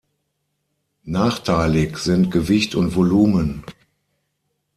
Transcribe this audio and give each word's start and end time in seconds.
Nachteilig 1.03 1.99
sind 1.99 2.31
Gewicht 2.31 2.73
und 2.73 2.95
Volumen. 2.95 3.63